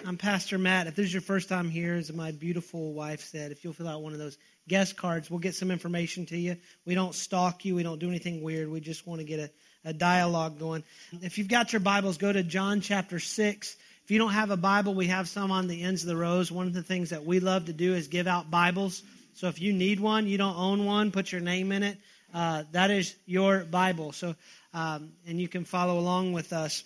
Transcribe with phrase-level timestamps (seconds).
[0.06, 0.86] I'm Pastor Matt.
[0.86, 3.88] If this is your first time here, as my beautiful wife said, if you'll fill
[3.88, 4.38] out one of those
[4.68, 6.56] guest cards, we'll get some information to you.
[6.86, 8.70] We don't stalk you, we don't do anything weird.
[8.70, 9.50] We just want to get a,
[9.84, 10.82] a dialogue going.
[11.20, 13.76] If you've got your Bibles, go to John chapter 6.
[14.06, 16.52] If you don't have a Bible, we have some on the ends of the rows.
[16.52, 19.02] One of the things that we love to do is give out Bibles.
[19.34, 21.98] So if you need one, you don't own one, put your name in it.
[22.32, 24.12] Uh, that is your Bible.
[24.12, 24.36] So,
[24.72, 26.84] um, and you can follow along with us.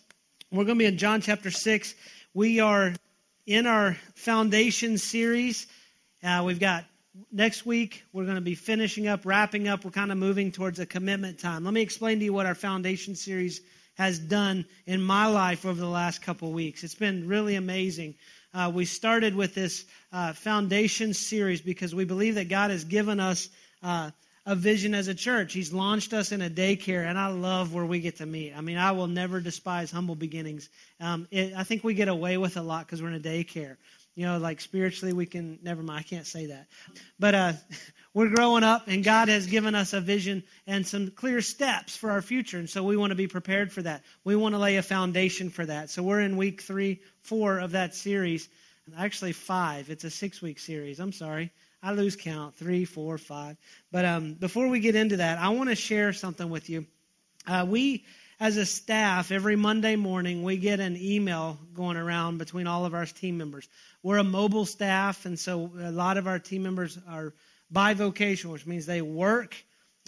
[0.50, 1.94] We're going to be in John chapter 6.
[2.32, 2.94] We are
[3.44, 5.66] in our foundation series.
[6.24, 6.86] Uh, we've got
[7.30, 9.84] next week, we're going to be finishing up, wrapping up.
[9.84, 11.64] We're kind of moving towards a commitment time.
[11.64, 13.60] Let me explain to you what our foundation series
[14.00, 16.84] has done in my life over the last couple weeks.
[16.84, 18.14] It's been really amazing.
[18.54, 23.20] Uh, we started with this uh, foundation series because we believe that God has given
[23.20, 23.50] us
[23.82, 24.10] uh,
[24.46, 25.52] a vision as a church.
[25.52, 28.54] He's launched us in a daycare, and I love where we get to meet.
[28.56, 30.70] I mean, I will never despise humble beginnings.
[30.98, 33.76] Um, it, I think we get away with a lot because we're in a daycare.
[34.14, 36.66] You know, like spiritually, we can, never mind, I can't say that.
[37.18, 37.52] But uh,
[38.14, 42.10] we're growing up, and God has given us a vision and some clear steps for
[42.10, 42.58] our future.
[42.58, 44.02] And so we want to be prepared for that.
[44.24, 45.90] We want to lay a foundation for that.
[45.90, 48.48] So we're in week three, four of that series.
[48.98, 49.90] Actually, five.
[49.90, 50.98] It's a six week series.
[50.98, 51.52] I'm sorry.
[51.82, 52.56] I lose count.
[52.56, 53.56] Three, four, five.
[53.92, 56.86] But um, before we get into that, I want to share something with you.
[57.46, 58.04] Uh, we
[58.40, 62.94] as a staff, every Monday morning, we get an email going around between all of
[62.94, 63.68] our team members.
[64.02, 67.34] We're a mobile staff, and so a lot of our team members are
[67.72, 69.54] bivocational, which means they work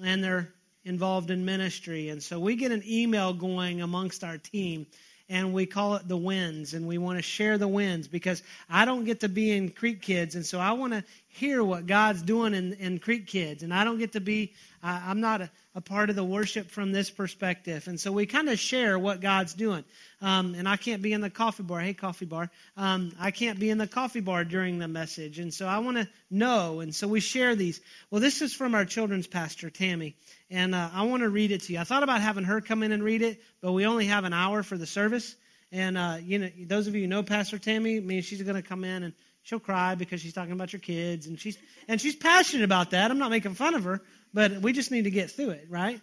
[0.02, 0.48] and they're
[0.82, 2.08] involved in ministry.
[2.08, 4.86] And so we get an email going amongst our team
[5.28, 8.84] and we call it the wins and we want to share the wins because i
[8.84, 12.20] don't get to be in creek kids and so i want to hear what god's
[12.20, 13.62] doing in, in creek kids.
[13.62, 14.52] And i don't get to be
[14.82, 17.88] uh, i'm not a, a, part of the worship from this perspective.
[17.88, 19.84] And so we kind of share what god's doing.
[20.20, 21.80] Um, and i can't be in the coffee bar.
[21.80, 22.50] Hey coffee bar.
[22.76, 25.38] Um, i can't be in the coffee bar during the message.
[25.38, 26.80] And so i want to know.
[26.80, 27.80] And so we share these.
[28.10, 30.16] Well this is from our children's pastor tammy.
[30.50, 31.80] And uh, I want to read it to you.
[31.80, 34.34] I thought about having her come in and read it, but we only have an
[34.34, 35.34] hour for the service.
[35.72, 38.56] And uh, you know, those of you who know Pastor Tammy, I mean, she's going
[38.56, 41.56] to come in and she'll cry because she's talking about your kids, and she's
[41.88, 43.10] and she's passionate about that.
[43.10, 44.02] I'm not making fun of her,
[44.34, 46.00] but we just need to get through it, right?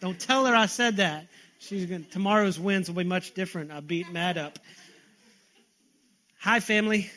[0.00, 1.26] Don't tell her I said that.
[1.58, 3.72] She's going tomorrow's wins will be much different.
[3.72, 4.58] I beat Matt up.
[6.40, 7.10] Hi, family.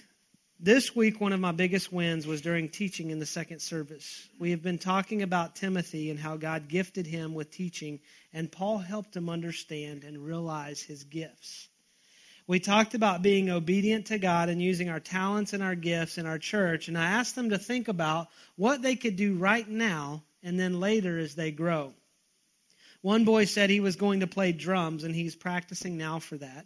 [0.59, 4.27] This week, one of my biggest wins was during teaching in the second service.
[4.39, 7.99] We have been talking about Timothy and how God gifted him with teaching,
[8.33, 11.67] and Paul helped him understand and realize his gifts.
[12.47, 16.25] We talked about being obedient to God and using our talents and our gifts in
[16.25, 20.23] our church, and I asked them to think about what they could do right now
[20.41, 21.93] and then later as they grow.
[23.01, 26.65] One boy said he was going to play drums, and he's practicing now for that.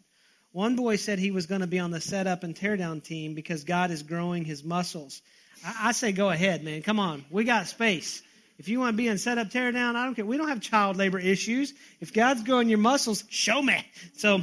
[0.53, 3.63] One boy said he was going to be on the setup and teardown team because
[3.63, 5.21] God is growing his muscles.
[5.65, 6.81] I, I say, go ahead, man.
[6.81, 7.23] Come on.
[7.29, 8.21] We got space.
[8.57, 10.25] If you want to be in setup, teardown, I don't care.
[10.25, 11.73] We don't have child labor issues.
[11.99, 13.83] If God's growing your muscles, show me.
[14.15, 14.41] So,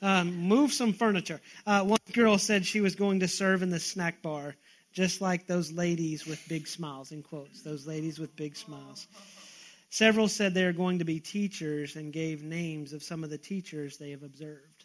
[0.00, 1.40] um, move some furniture.
[1.66, 4.54] Uh, one girl said she was going to serve in the snack bar,
[4.92, 9.06] just like those ladies with big smiles, in quotes, those ladies with big smiles.
[9.90, 13.38] Several said they are going to be teachers and gave names of some of the
[13.38, 14.84] teachers they have observed.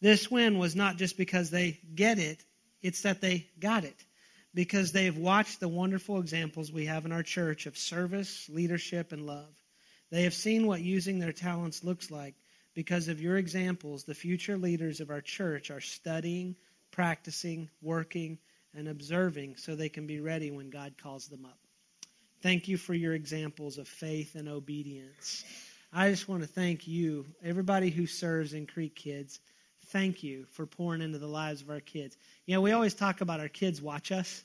[0.00, 2.44] This win was not just because they get it,
[2.82, 4.04] it's that they got it.
[4.52, 9.26] Because they've watched the wonderful examples we have in our church of service, leadership, and
[9.26, 9.54] love.
[10.10, 12.34] They have seen what using their talents looks like.
[12.74, 16.56] Because of your examples, the future leaders of our church are studying,
[16.90, 18.38] practicing, working,
[18.74, 21.58] and observing so they can be ready when God calls them up.
[22.42, 25.44] Thank you for your examples of faith and obedience.
[25.92, 29.40] I just want to thank you, everybody who serves in Creek Kids
[29.90, 32.16] thank you for pouring into the lives of our kids.
[32.46, 34.44] You know, we always talk about our kids watch us.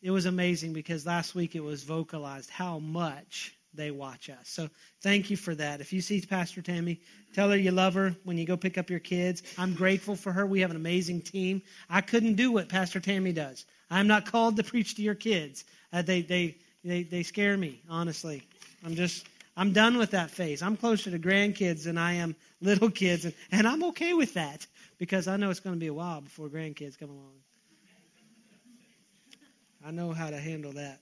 [0.00, 4.48] It was amazing because last week it was vocalized how much they watch us.
[4.48, 4.68] So
[5.02, 5.80] thank you for that.
[5.80, 7.00] If you see Pastor Tammy,
[7.34, 9.42] tell her you love her when you go pick up your kids.
[9.56, 10.46] I'm grateful for her.
[10.46, 11.62] We have an amazing team.
[11.88, 13.64] I couldn't do what Pastor Tammy does.
[13.90, 15.64] I'm not called to preach to your kids.
[15.92, 18.42] Uh, they, they, they, they scare me, honestly.
[18.84, 19.26] I'm just
[19.58, 20.62] I'm done with that phase.
[20.62, 24.64] I'm closer to grandkids than I am little kids, and, and I'm okay with that
[24.98, 27.32] because I know it's going to be a while before grandkids come along.
[29.84, 31.00] I know how to handle that.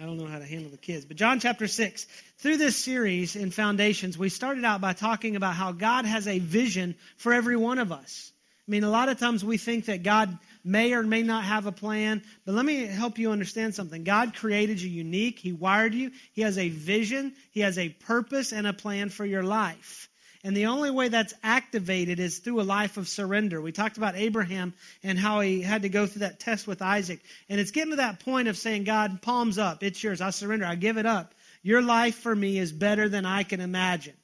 [0.00, 1.04] I don't know how to handle the kids.
[1.04, 2.06] But John chapter 6.
[2.38, 6.38] Through this series in Foundations, we started out by talking about how God has a
[6.38, 8.32] vision for every one of us.
[8.68, 10.38] I mean, a lot of times we think that God
[10.68, 14.04] may or may not have a plan, but let me help you understand something.
[14.04, 18.52] God created you unique, He wired you, He has a vision, He has a purpose
[18.52, 20.08] and a plan for your life.
[20.44, 23.60] And the only way that's activated is through a life of surrender.
[23.60, 24.72] We talked about Abraham
[25.02, 27.20] and how he had to go through that test with Isaac.
[27.48, 29.82] And it's getting to that point of saying, God, palms up.
[29.82, 30.20] It's yours.
[30.20, 30.64] I surrender.
[30.64, 31.34] I give it up.
[31.62, 34.14] Your life for me is better than I can imagine.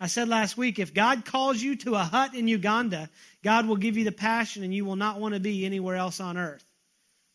[0.00, 3.08] I said last week, if God calls you to a hut in Uganda,
[3.42, 6.20] God will give you the passion and you will not want to be anywhere else
[6.20, 6.64] on earth.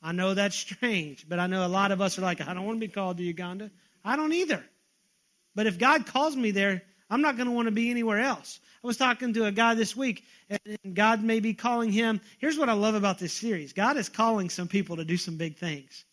[0.02, 2.66] I know that's strange, but I know a lot of us are like, I don't
[2.66, 3.72] want to be called to Uganda.
[4.04, 4.64] I don't either.
[5.56, 8.60] But if God calls me there, I'm not going to want to be anywhere else.
[8.84, 12.22] I was talking to a guy this week, and God may be calling him.
[12.38, 15.38] Here's what I love about this series God is calling some people to do some
[15.38, 16.06] big things.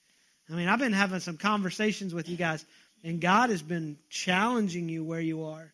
[0.50, 2.64] I mean, I've been having some conversations with you guys,
[3.04, 5.72] and God has been challenging you where you are.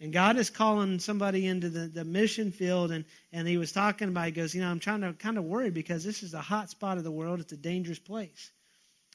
[0.00, 4.08] And God is calling somebody into the, the mission field, and, and he was talking
[4.08, 6.40] about, he goes, You know, I'm trying to kind of worry because this is a
[6.40, 7.40] hot spot of the world.
[7.40, 8.50] It's a dangerous place.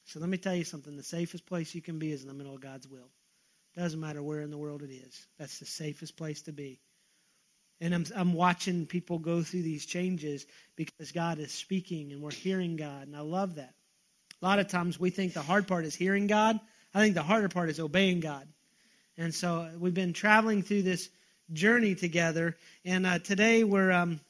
[0.06, 2.34] So let me tell you something the safest place you can be is in the
[2.34, 3.12] middle of God's will.
[3.76, 5.28] Doesn't matter where in the world it is.
[5.38, 6.80] That's the safest place to be.
[7.82, 10.46] And I'm, I'm watching people go through these changes
[10.76, 13.08] because God is speaking and we're hearing God.
[13.08, 13.74] And I love that.
[14.42, 16.60] A lot of times we think the hard part is hearing God.
[16.94, 18.48] I think the harder part is obeying God.
[19.20, 21.10] And so we've been traveling through this
[21.52, 22.56] journey together.
[22.86, 24.22] And uh, today we're, um,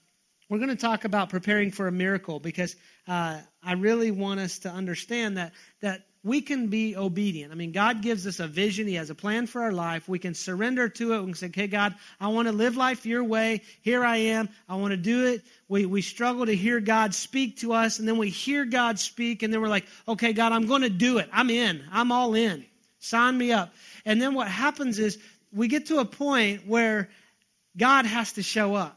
[0.49, 2.75] we're going to talk about preparing for a miracle because
[3.07, 7.51] uh, I really want us to understand that, that we can be obedient.
[7.51, 8.87] I mean, God gives us a vision.
[8.87, 10.09] He has a plan for our life.
[10.09, 11.19] We can surrender to it.
[11.19, 13.61] We can say, okay, God, I want to live life your way.
[13.83, 14.49] Here I am.
[14.67, 15.43] I want to do it.
[15.67, 19.43] We, we struggle to hear God speak to us, and then we hear God speak,
[19.43, 21.29] and then we're like, okay, God, I'm going to do it.
[21.31, 21.83] I'm in.
[21.91, 22.65] I'm all in.
[22.99, 23.73] Sign me up.
[24.05, 25.17] And then what happens is
[25.51, 27.09] we get to a point where
[27.77, 28.95] God has to show up.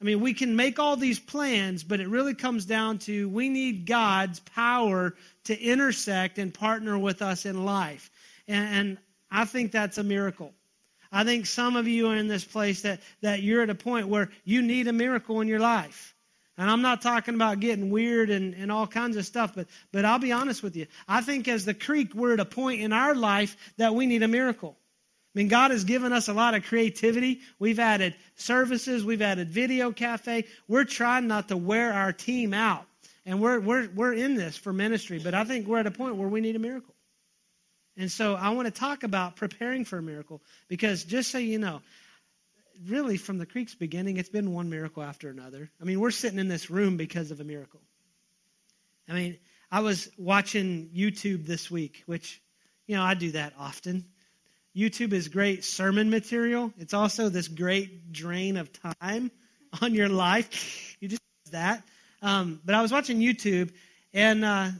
[0.00, 3.48] I mean, we can make all these plans, but it really comes down to we
[3.48, 5.14] need God's power
[5.44, 8.10] to intersect and partner with us in life.
[8.46, 8.98] And, and,
[9.30, 10.52] I think that's a miracle.
[11.10, 14.06] I think some of you are in this place that, that you're at a point
[14.06, 16.13] where you need a miracle in your life.
[16.56, 20.04] And I'm not talking about getting weird and, and all kinds of stuff, but, but
[20.04, 20.86] I'll be honest with you.
[21.08, 24.22] I think as the creek, we're at a point in our life that we need
[24.22, 24.76] a miracle.
[25.34, 27.40] I mean, God has given us a lot of creativity.
[27.58, 30.44] We've added services, we've added video cafe.
[30.68, 32.86] We're trying not to wear our team out.
[33.26, 36.16] And we're, we're, we're in this for ministry, but I think we're at a point
[36.16, 36.94] where we need a miracle.
[37.96, 41.58] And so I want to talk about preparing for a miracle because just so you
[41.58, 41.80] know,
[42.88, 45.70] really from the creek's beginning, it's been one miracle after another.
[45.80, 47.80] I mean, we're sitting in this room because of a miracle.
[49.08, 49.38] I mean,
[49.70, 52.40] I was watching YouTube this week, which,
[52.86, 54.04] you know, I do that often.
[54.76, 56.72] YouTube is great sermon material.
[56.78, 59.30] It's also this great drain of time
[59.82, 60.96] on your life.
[61.00, 61.82] You just that.
[62.22, 63.70] Um, but I was watching YouTube
[64.12, 64.70] and uh,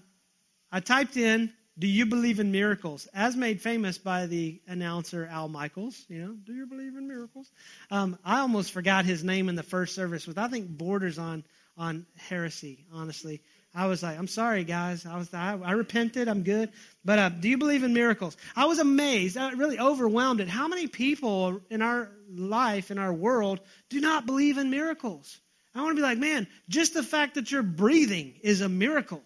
[0.72, 5.48] I typed in, "Do you believe in miracles?" As made famous by the announcer Al
[5.48, 6.04] Michaels.
[6.08, 7.50] You know, do you believe in miracles?
[7.90, 11.44] Um, I almost forgot his name in the first service, which I think borders on
[11.76, 12.86] on heresy.
[12.92, 13.42] Honestly,
[13.74, 15.04] I was like, I'm sorry, guys.
[15.04, 16.28] I was, I, I repented.
[16.28, 16.70] I'm good.
[17.04, 18.36] But uh, do you believe in miracles?
[18.54, 23.12] I was amazed, I really overwhelmed at how many people in our life, in our
[23.12, 23.60] world,
[23.90, 25.40] do not believe in miracles.
[25.74, 29.22] I want to be like, man, just the fact that you're breathing is a miracle.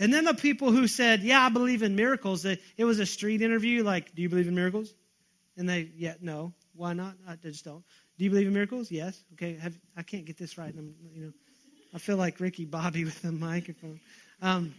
[0.00, 3.42] And then the people who said, yeah, I believe in miracles, it was a street
[3.42, 4.92] interview, like, do you believe in miracles?
[5.58, 6.54] And they, yeah, no.
[6.74, 7.14] Why not?
[7.28, 7.84] I just don't.
[8.16, 8.90] Do you believe in miracles?
[8.90, 9.22] Yes.
[9.34, 9.56] Okay.
[9.56, 10.74] Have, I can't get this right.
[10.76, 11.32] I'm, you know.
[11.92, 14.00] I feel like Ricky Bobby with the microphone.
[14.40, 14.74] Um,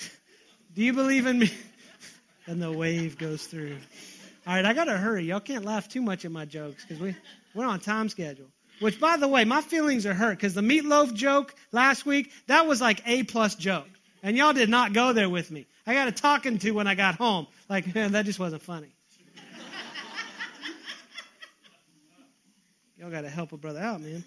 [0.74, 1.50] do you believe in me?
[2.46, 3.76] and the wave goes through.
[4.46, 5.24] All right, I got to hurry.
[5.24, 7.14] Y'all can't laugh too much at my jokes because we,
[7.54, 8.46] we're on time schedule.
[8.80, 12.66] Which, by the way, my feelings are hurt because the meatloaf joke last week, that
[12.66, 13.88] was like A plus joke.
[14.26, 15.68] And y'all did not go there with me.
[15.86, 17.46] I got a talking to when I got home.
[17.68, 18.88] Like, man, that just wasn't funny.
[22.98, 24.24] y'all got to help a brother out, man.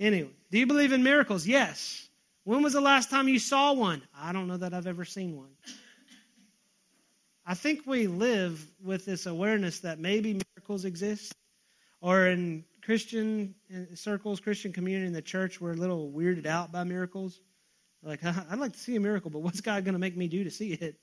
[0.00, 1.46] Anyway, do you believe in miracles?
[1.46, 2.08] Yes.
[2.44, 4.00] When was the last time you saw one?
[4.18, 5.50] I don't know that I've ever seen one.
[7.44, 11.34] I think we live with this awareness that maybe miracles exist,
[12.00, 13.54] or in Christian
[13.94, 17.40] circles, Christian community in the church, we're a little weirded out by miracles.
[18.04, 20.28] Like, uh-huh, I'd like to see a miracle, but what's God going to make me
[20.28, 20.96] do to see it?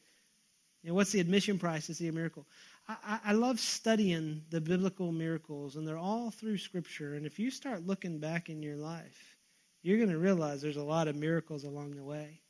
[0.83, 2.47] You know, what's the admission price to see a miracle?
[2.87, 7.13] I, I love studying the biblical miracles, and they're all through Scripture.
[7.13, 9.37] And if you start looking back in your life,
[9.83, 12.41] you're going to realize there's a lot of miracles along the way.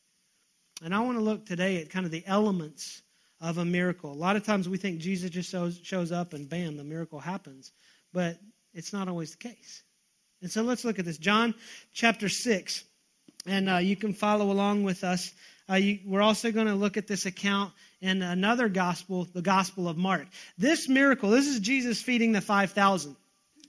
[0.83, 3.01] And I want to look today at kind of the elements
[3.39, 4.11] of a miracle.
[4.11, 7.19] A lot of times we think Jesus just shows, shows up and bam, the miracle
[7.19, 7.71] happens.
[8.13, 8.37] But
[8.73, 9.83] it's not always the case.
[10.41, 11.17] And so let's look at this.
[11.17, 11.53] John
[11.93, 12.83] chapter 6.
[13.45, 15.33] And uh, you can follow along with us.
[15.69, 19.87] Uh, you, we're also going to look at this account in another gospel, the Gospel
[19.87, 20.27] of Mark.
[20.57, 23.15] This miracle, this is Jesus feeding the 5,000.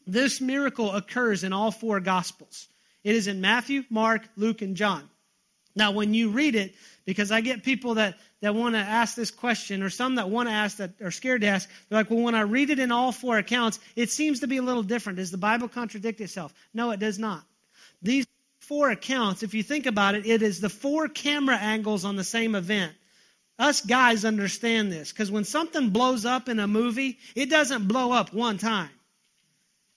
[0.06, 2.66] This miracle occurs in all four gospels.
[3.04, 5.08] It is in Matthew, Mark, Luke, and John.
[5.74, 6.74] Now, when you read it,
[7.04, 10.48] because I get people that, that want to ask this question, or some that want
[10.48, 12.92] to ask that are scared to ask, they're like, well, when I read it in
[12.92, 15.16] all four accounts, it seems to be a little different.
[15.16, 16.52] Does the Bible contradict itself?
[16.74, 17.42] No, it does not.
[18.02, 18.26] These
[18.72, 22.24] four accounts, if you think about it, it is the four camera angles on the
[22.24, 22.94] same event.
[23.58, 28.12] Us guys understand this because when something blows up in a movie, it doesn't blow
[28.12, 28.88] up one time.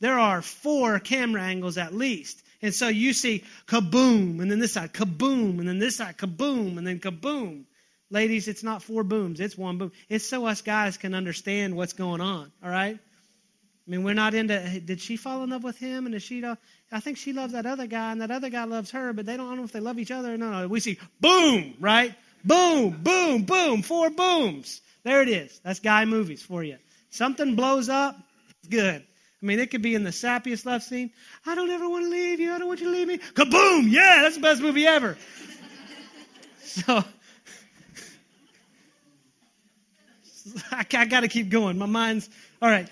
[0.01, 2.43] There are four camera angles at least.
[2.61, 6.77] And so you see kaboom, and then this side, kaboom, and then this side, kaboom,
[6.77, 7.63] and then kaboom.
[8.09, 9.93] Ladies, it's not four booms, it's one boom.
[10.09, 12.99] It's so us guys can understand what's going on, all right?
[13.87, 16.07] I mean, we're not into, did she fall in love with him?
[16.07, 16.43] And is she,
[16.91, 19.37] I think she loves that other guy, and that other guy loves her, but they
[19.37, 20.35] don't, I don't know if they love each other.
[20.37, 20.67] No, no.
[20.67, 22.15] We see boom, right?
[22.43, 24.81] Boom, boom, boom, four booms.
[25.03, 25.59] There it is.
[25.63, 26.77] That's guy movies for you.
[27.11, 28.17] Something blows up,
[28.59, 29.03] it's good.
[29.41, 31.11] I mean, it could be in the sappiest love scene.
[31.45, 32.53] I don't ever want to leave you.
[32.53, 33.19] I don't want you to leave me.
[33.19, 33.91] Kaboom!
[33.91, 35.17] Yeah, that's the best movie ever.
[36.63, 37.03] so,
[40.71, 41.77] I, I got to keep going.
[41.77, 42.27] My mind's
[42.61, 42.87] all right.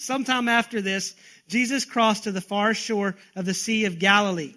[0.00, 1.14] Sometime after this,
[1.46, 4.54] Jesus crossed to the far shore of the Sea of Galilee.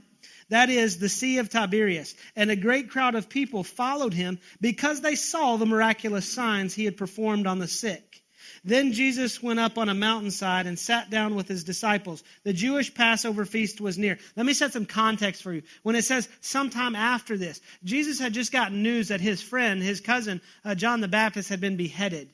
[0.47, 2.15] That is the Sea of Tiberias.
[2.37, 6.85] And a great crowd of people followed him because they saw the miraculous signs he
[6.85, 8.21] had performed on the sick.
[8.63, 12.23] Then Jesus went up on a mountainside and sat down with his disciples.
[12.45, 14.17] The Jewish Passover feast was near.
[14.37, 15.63] Let me set some context for you.
[15.81, 19.99] When it says sometime after this, Jesus had just gotten news that his friend, his
[19.99, 22.29] cousin, uh, John the Baptist, had been beheaded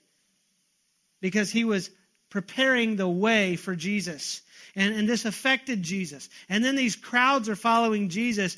[1.21, 1.89] because he was
[2.29, 4.41] preparing the way for Jesus.
[4.75, 6.29] And, and this affected Jesus.
[6.47, 8.55] And then these crowds are following Jesus.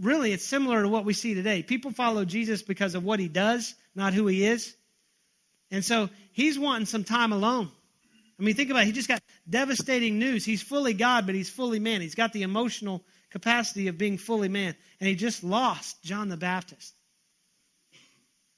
[0.00, 1.62] Really, it's similar to what we see today.
[1.62, 4.74] People follow Jesus because of what he does, not who he is.
[5.70, 7.70] And so he's wanting some time alone.
[8.38, 8.86] I mean, think about it.
[8.86, 10.44] He just got devastating news.
[10.44, 12.02] He's fully God, but he's fully man.
[12.02, 14.74] He's got the emotional capacity of being fully man.
[15.00, 16.92] And he just lost John the Baptist.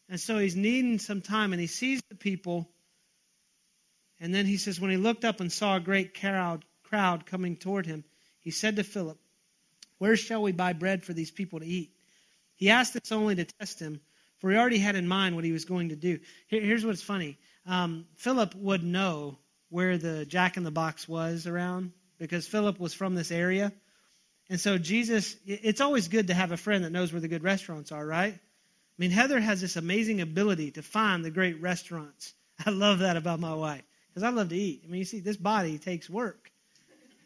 [0.09, 2.69] And so he's needing some time, and he sees the people
[4.21, 7.57] and then he says, when he looked up and saw a great crowd, crowd coming
[7.57, 8.05] toward him,
[8.41, 9.19] he said to Philip,
[9.99, 11.93] Where shall we buy bread for these people to eat?
[12.57, 14.01] He asked this only to test him,
[14.39, 16.19] for he already had in mind what he was going to do.
[16.49, 21.47] Here, here's what's funny um, Philip would know where the Jack in the Box was
[21.47, 23.73] around because Philip was from this area.
[24.51, 27.43] And so Jesus, it's always good to have a friend that knows where the good
[27.43, 28.33] restaurants are, right?
[28.33, 32.33] I mean, Heather has this amazing ability to find the great restaurants.
[32.67, 33.85] I love that about my wife
[34.19, 34.83] because I love to eat.
[34.85, 36.51] I mean, you see, this body takes work,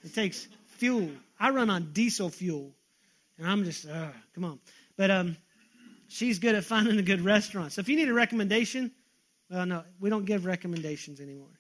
[0.05, 0.47] it takes
[0.77, 1.09] fuel.
[1.41, 2.71] I run on diesel fuel,
[3.39, 4.61] and I'm just, uh, come on.
[4.99, 5.37] But um,
[6.09, 7.73] she's good at finding a good restaurant.
[7.73, 8.91] So if you need a recommendation,
[9.51, 11.59] well, no, we don't give recommendations anymore.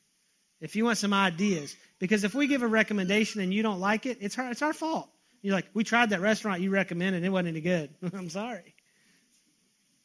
[0.60, 4.04] If you want some ideas, because if we give a recommendation and you don't like
[4.04, 5.08] it, it's our, it's our fault.
[5.40, 7.88] You're like, we tried that restaurant you recommended, it wasn't any good.
[8.12, 8.74] I'm sorry.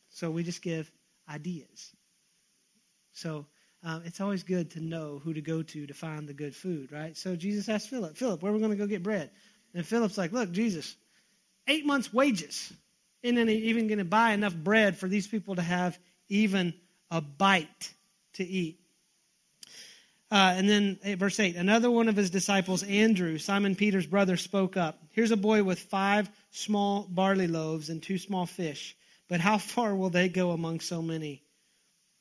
[0.10, 0.89] So we just give
[1.29, 1.91] ideas.
[3.12, 3.46] So
[3.88, 6.91] um, it's always good to know who to go to to find the good food,
[6.91, 7.15] right?
[7.15, 9.29] So Jesus asked Philip, Philip, where are we going to go get bread?
[9.74, 10.94] And Philip's like, look, Jesus,
[11.67, 12.74] eight months' wages
[13.24, 16.74] isn't even going to buy enough bread for these people to have even
[17.12, 17.94] a bite
[18.34, 18.77] to eat.
[20.29, 24.36] Uh, and then eh, verse 8 another one of his disciples, Andrew, Simon Peter's brother,
[24.36, 25.00] spoke up.
[25.12, 28.98] Here's a boy with five small barley loaves and two small fish.
[29.29, 31.41] But how far will they go among so many?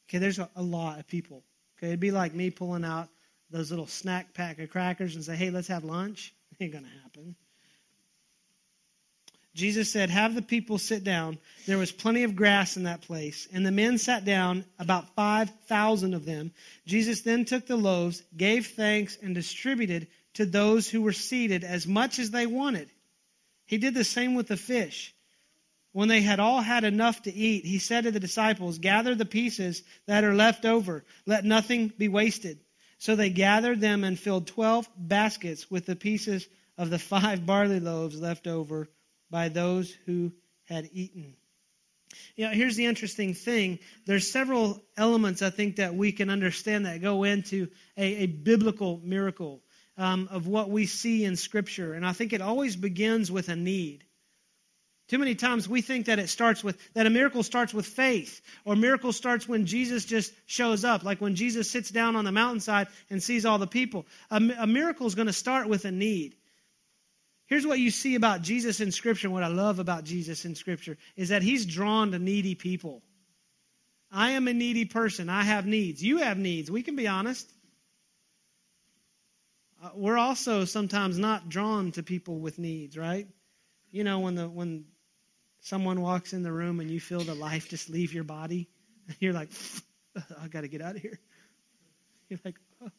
[0.08, 1.42] Okay, there's a, a lot of people.
[1.78, 3.09] Okay, it'd be like me pulling out
[3.50, 6.35] those little snack pack of crackers and say, hey, let's have lunch.
[6.61, 7.37] ain't going to happen.
[9.54, 11.38] Jesus said, Have the people sit down.
[11.66, 13.49] There was plenty of grass in that place.
[13.52, 16.52] And the men sat down, about 5,000 of them.
[16.87, 21.87] Jesus then took the loaves, gave thanks, and distributed to those who were seated as
[21.87, 22.90] much as they wanted.
[23.64, 25.14] He did the same with the fish.
[25.96, 29.24] When they had all had enough to eat, he said to the disciples, Gather the
[29.24, 31.06] pieces that are left over.
[31.24, 32.58] Let nothing be wasted.
[32.98, 37.80] So they gathered them and filled twelve baskets with the pieces of the five barley
[37.80, 38.90] loaves left over
[39.30, 40.32] by those who
[40.64, 41.34] had eaten.
[42.36, 43.78] You know, here's the interesting thing.
[44.04, 49.00] There's several elements I think that we can understand that go into a, a biblical
[49.02, 49.62] miracle
[49.96, 51.94] um, of what we see in Scripture.
[51.94, 54.05] And I think it always begins with a need.
[55.08, 58.40] Too many times we think that it starts with, that a miracle starts with faith,
[58.64, 62.25] or a miracle starts when Jesus just shows up, like when Jesus sits down on
[62.25, 64.04] the mountainside and sees all the people.
[64.30, 66.34] A, a miracle is going to start with a need.
[67.46, 70.98] Here's what you see about Jesus in Scripture, what I love about Jesus in Scripture,
[71.14, 73.02] is that he's drawn to needy people.
[74.10, 75.28] I am a needy person.
[75.28, 76.02] I have needs.
[76.02, 76.68] You have needs.
[76.68, 77.48] We can be honest.
[79.82, 83.28] Uh, we're also sometimes not drawn to people with needs, right?
[83.92, 84.86] You know, when the when
[85.66, 88.68] someone walks in the room and you feel the life just leave your body,
[89.08, 89.50] and you're like,
[90.40, 91.18] I got to get out of here.
[92.28, 92.90] You're like, oh.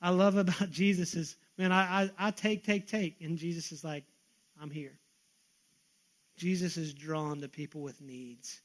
[0.00, 3.16] I love about Jesus is, man, I, I, I take, take, take.
[3.20, 4.04] And Jesus is like,
[4.60, 4.96] I'm here.
[6.36, 8.60] Jesus is drawn to people with needs.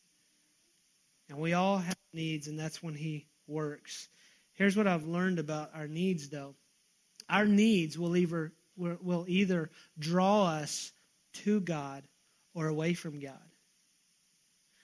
[1.30, 4.10] And we all have needs, and that's when he works.
[4.54, 6.54] Here's what I've learned about our needs, though.
[7.30, 10.92] Our needs will either, will either draw us
[11.46, 12.04] to God
[12.54, 13.40] or away from God.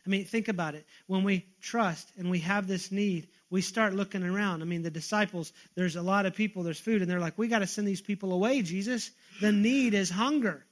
[0.06, 0.86] I mean, think about it.
[1.08, 4.62] When we trust and we have this need, we start looking around.
[4.62, 7.50] I mean, the disciples, there's a lot of people, there's food, and they're like, we
[7.50, 9.12] got to send these people away, Jesus.
[9.42, 10.66] The need is hunger.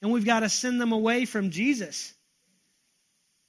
[0.00, 2.14] And we've got to send them away from Jesus.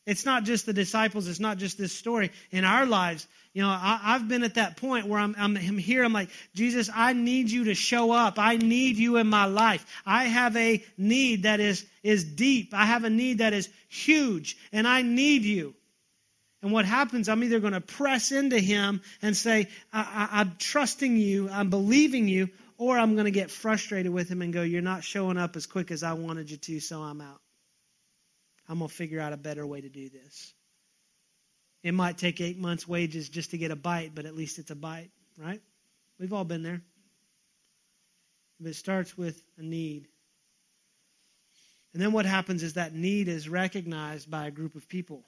[0.09, 2.31] It's not just the disciples, it's not just this story.
[2.49, 5.77] In our lives, you know, I, have been at that point where I'm, I'm, I'm
[5.77, 8.39] here, I'm like, Jesus, I need you to show up.
[8.39, 9.85] I need you in my life.
[10.07, 12.73] I have a need that is, is deep.
[12.73, 15.75] I have a need that is huge, and I need you.
[16.63, 21.17] And what happens, I'm either going to press into him and say, I, am trusting
[21.17, 22.49] you, I'm believing you,
[22.79, 25.67] or I'm going to get frustrated with him and go, You're not showing up as
[25.67, 27.41] quick as I wanted you to, so I'm out.
[28.69, 30.53] I'm going to figure out a better way to do this.
[31.81, 34.69] It might take eight months' wages just to get a bite, but at least it's
[34.69, 35.61] a bite, right?
[36.19, 36.81] We've all been there.
[38.59, 40.07] But it starts with a need.
[41.93, 45.23] And then what happens is that need is recognized by a group of people.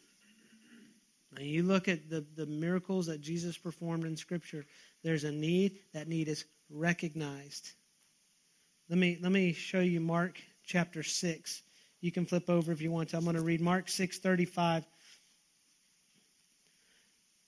[1.36, 4.66] Now you look at the, the miracles that Jesus performed in Scripture,
[5.04, 5.80] there's a need.
[5.94, 7.72] That need is recognized.
[8.90, 11.64] Let me, let me show you Mark chapter 6.
[12.02, 13.18] You can flip over if you want to.
[13.18, 14.84] I'm going to read Mark 6:35.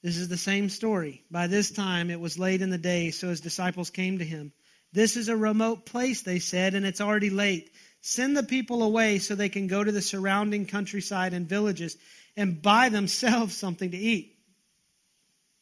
[0.03, 1.23] This is the same story.
[1.31, 4.51] By this time it was late in the day, so his disciples came to him.
[4.91, 7.71] This is a remote place, they said, and it's already late.
[8.01, 11.97] Send the people away so they can go to the surrounding countryside and villages
[12.35, 14.37] and buy themselves something to eat.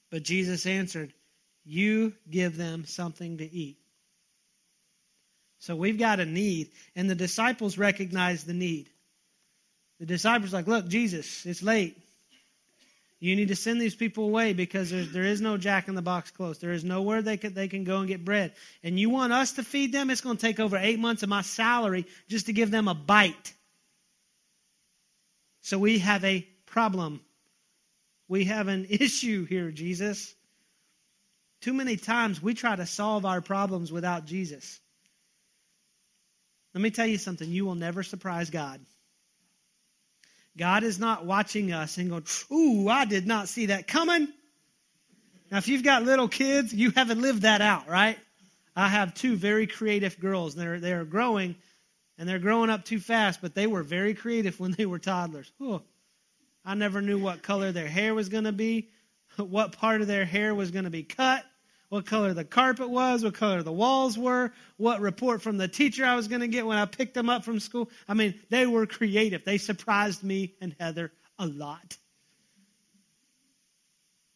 [0.09, 1.13] But Jesus answered,
[1.63, 3.80] You give them something to eat.
[5.61, 8.89] So we've got a need, and the disciples recognize the need.
[9.99, 11.95] The disciples like, look, Jesus, it's late.
[13.19, 16.31] You need to send these people away because there is no Jack in the Box
[16.31, 16.57] close.
[16.57, 18.53] There is nowhere they can, they can go and get bread.
[18.83, 20.09] And you want us to feed them?
[20.09, 22.95] It's going to take over eight months of my salary just to give them a
[22.95, 23.53] bite.
[25.61, 27.21] So we have a problem.
[28.27, 30.33] We have an issue here, Jesus.
[31.61, 34.79] Too many times we try to solve our problems without Jesus.
[36.73, 37.49] Let me tell you something.
[37.49, 38.79] You will never surprise God.
[40.57, 44.27] God is not watching us and going, Ooh, I did not see that coming.
[45.49, 48.17] Now, if you've got little kids, you haven't lived that out, right?
[48.75, 50.55] I have two very creative girls.
[50.55, 51.55] They're, they're growing,
[52.17, 55.51] and they're growing up too fast, but they were very creative when they were toddlers.
[55.59, 55.81] Oh,
[56.63, 58.89] I never knew what color their hair was going to be,
[59.35, 61.43] what part of their hair was going to be cut
[61.91, 66.05] what color the carpet was, what color the walls were, what report from the teacher
[66.05, 67.89] I was going to get when I picked them up from school.
[68.07, 69.43] I mean, they were creative.
[69.43, 71.97] They surprised me and Heather a lot.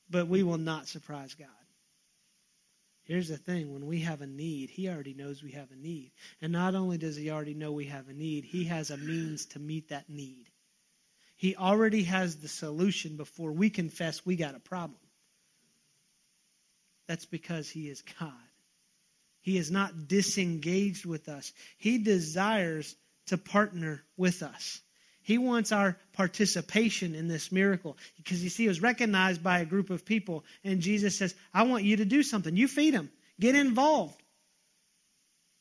[0.09, 1.47] But we will not surprise God.
[3.05, 6.11] Here's the thing when we have a need, He already knows we have a need.
[6.41, 9.45] And not only does He already know we have a need, He has a means
[9.47, 10.49] to meet that need.
[11.37, 14.99] He already has the solution before we confess we got a problem.
[17.07, 18.31] That's because He is God.
[19.41, 21.53] He is not disengaged with us.
[21.77, 22.95] He desires
[23.27, 24.81] to partner with us.
[25.21, 29.65] He wants our participation in this miracle because you see, it was recognized by a
[29.65, 32.55] group of people, and Jesus says, I want you to do something.
[32.55, 34.21] You feed them, get involved,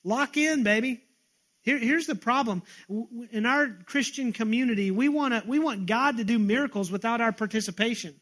[0.02, 1.00] lock in, baby.
[1.62, 2.62] Here, here's the problem.
[3.33, 8.14] In our Christian community, we, wanna, we want God to do miracles without our participation.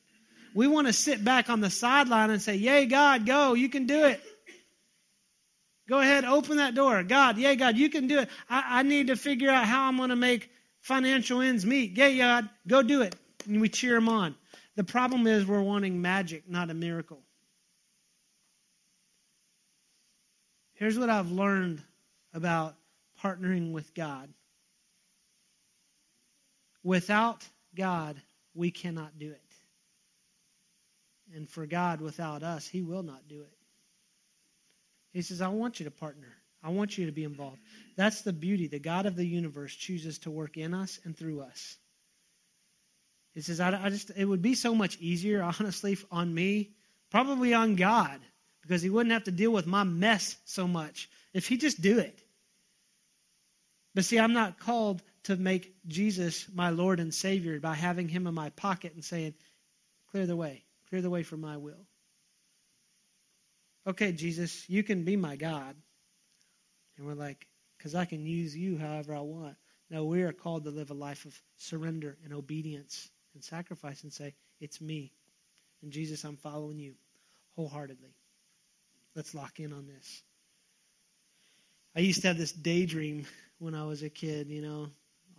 [0.55, 3.55] We want to sit back on the sideline and say, Yay, God, go.
[3.55, 4.21] You can do it.
[5.89, 7.03] Go ahead, open that door.
[7.03, 8.29] God, yay, God, you can do it.
[8.49, 10.49] I, I need to figure out how I'm going to make
[10.81, 11.97] financial ends meet.
[11.97, 13.15] Yay, God, go do it.
[13.47, 14.35] And we cheer them on.
[14.77, 17.21] The problem is we're wanting magic, not a miracle.
[20.75, 21.83] Here's what I've learned
[22.33, 22.75] about
[23.23, 24.33] partnering with God
[26.83, 28.21] Without God,
[28.55, 29.52] we cannot do it.
[31.35, 33.59] And for God, without us, He will not do it.
[35.13, 36.29] He says, I want you to partner.
[36.63, 37.59] I want you to be involved.
[37.97, 38.69] That's the beauty.
[38.69, 41.77] The God of the universe chooses to work in us and through us.
[43.35, 46.71] He says, I, I just, it would be so much easier, honestly, on me,
[47.11, 48.21] probably on God,
[48.63, 51.99] because He wouldn't have to deal with my mess so much if He just do
[51.99, 52.19] it.
[53.95, 58.27] But see, I'm not called to make Jesus my Lord and Savior by having Him
[58.27, 59.35] in my pocket and saying,
[60.11, 61.87] clear the way, clear the way for my will.
[63.87, 65.75] Okay, Jesus, you can be my God.
[66.99, 67.47] And we're like,
[67.79, 69.57] because I can use you however I want.
[69.89, 74.13] No, we are called to live a life of surrender and obedience and sacrifice and
[74.13, 75.15] say, It's me.
[75.83, 76.93] And Jesus, I'm following you
[77.57, 78.15] wholeheartedly.
[79.17, 80.23] Let's lock in on this.
[81.97, 83.25] I used to have this daydream
[83.61, 84.91] when I was a kid, you know,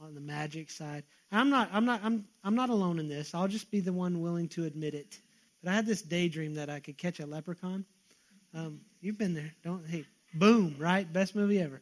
[0.01, 1.03] on the magic side.
[1.31, 3.35] I'm not I'm not I'm I'm not alone in this.
[3.35, 5.19] I'll just be the one willing to admit it.
[5.63, 7.85] But I had this daydream that I could catch a leprechaun.
[8.53, 11.11] Um, you've been there, don't hey, boom, right?
[11.11, 11.81] Best movie ever.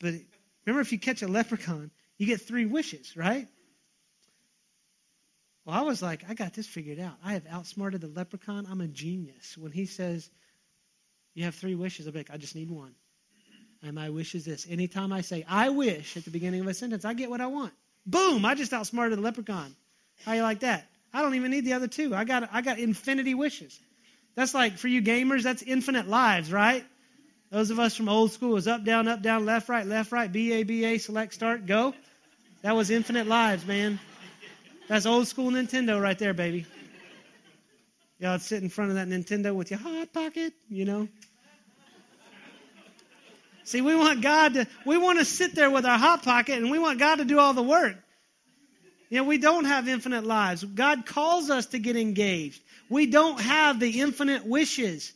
[0.00, 0.14] But
[0.66, 3.46] remember if you catch a leprechaun, you get three wishes, right?
[5.64, 7.14] Well, I was like, I got this figured out.
[7.24, 8.66] I have outsmarted the leprechaun.
[8.70, 9.56] I'm a genius.
[9.56, 10.28] When he says,
[11.34, 12.94] You have three wishes, I'll be like, I just need one.
[13.82, 14.66] And my wish is this.
[14.68, 17.46] Anytime I say, I wish at the beginning of a sentence, I get what I
[17.46, 17.72] want.
[18.06, 18.44] Boom!
[18.44, 19.74] I just outsmarted the leprechaun.
[20.24, 20.88] How you like that?
[21.14, 22.12] I don't even need the other two.
[22.12, 23.78] I got, I got infinity wishes.
[24.34, 26.84] That's like, for you gamers, that's infinite lives, right?
[27.50, 30.30] Those of us from old school was up, down, up, down, left, right, left, right,
[30.30, 31.94] B, A, B, A, select, start, go.
[32.62, 34.00] That was infinite lives, man.
[34.88, 36.66] That's old school Nintendo right there, baby.
[38.18, 41.08] Y'all sit in front of that Nintendo with your hot pocket, you know.
[43.62, 46.70] See, we want God to, we want to sit there with our hot pocket and
[46.72, 47.96] we want God to do all the work.
[49.14, 50.64] You know, we don't have infinite lives.
[50.64, 52.60] God calls us to get engaged.
[52.88, 55.12] We don't have the infinite wishes.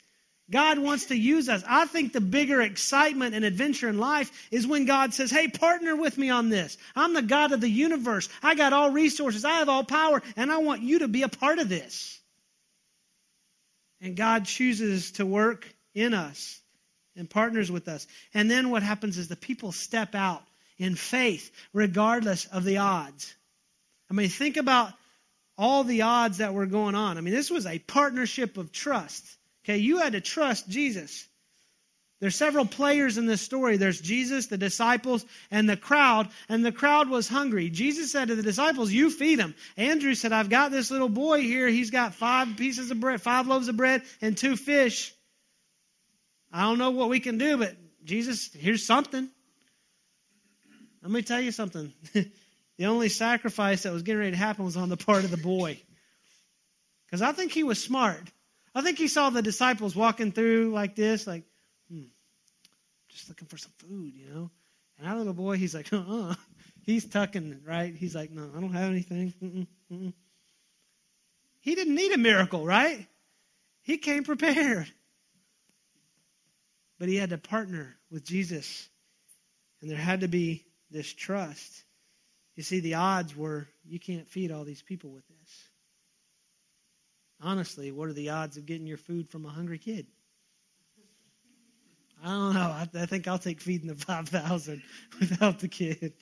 [0.49, 1.65] God wants to use us.
[1.67, 5.97] I think the bigger excitement and adventure in life is when God says, Hey, partner
[5.97, 6.79] with me on this.
[6.95, 8.29] I'm the God of the universe.
[8.41, 9.45] I got all resources.
[9.45, 12.21] I have all power, and I want you to be a part of this.
[14.01, 16.61] And God chooses to work in us
[17.17, 18.07] and partners with us.
[18.33, 20.45] And then what happens is the people step out
[20.79, 23.35] in faith, regardless of the odds.
[24.11, 24.92] I mean, think about
[25.57, 27.18] all the odds that were going on.
[27.18, 29.25] I mean, this was a partnership of trust.
[29.64, 31.27] Okay, you had to trust Jesus.
[32.21, 33.77] There's several players in this story.
[33.77, 37.71] There's Jesus, the disciples, and the crowd, and the crowd was hungry.
[37.71, 39.55] Jesus said to the disciples, You feed them.
[39.77, 41.68] Andrew said, I've got this little boy here.
[41.68, 45.14] He's got five pieces of bread, five loaves of bread, and two fish.
[46.53, 49.29] I don't know what we can do, but Jesus, here's something.
[51.03, 51.92] Let me tell you something.
[52.79, 55.37] the only sacrifice that was getting ready to happen was on the part of the
[55.37, 55.79] boy.
[57.07, 58.23] Because I think he was smart.
[58.75, 61.45] I think he saw the disciples walking through like this, like,
[61.91, 62.05] hmm,
[63.09, 64.51] just looking for some food, you know.
[64.99, 66.35] And that little boy, he's like, uh-uh.
[66.85, 67.95] He's tucking, right?
[67.95, 69.35] He's like, no, I don't have anything.
[69.43, 70.12] Mm-mm, mm-mm.
[71.61, 73.07] He didn't need a miracle, right?
[73.83, 74.91] He came prepared.
[76.99, 78.88] But he had to partner with Jesus.
[79.83, 81.85] And there had to be this trust.
[82.59, 85.68] You see, the odds were you can't feed all these people with this.
[87.40, 90.09] Honestly, what are the odds of getting your food from a hungry kid?
[92.21, 92.61] I don't know.
[92.61, 94.83] I, I think I'll take feeding the 5,000
[95.21, 96.14] without the kid.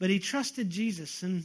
[0.00, 1.44] But he trusted Jesus, and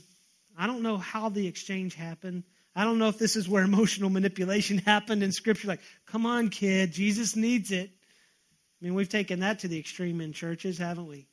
[0.58, 2.46] I don't know how the exchange happened.
[2.76, 5.68] I don't know if this is where emotional manipulation happened in Scripture.
[5.68, 7.92] Like, come on, kid, Jesus needs it.
[7.92, 11.28] I mean, we've taken that to the extreme in churches, haven't we?